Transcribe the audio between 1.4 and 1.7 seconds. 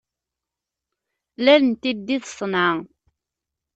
Lal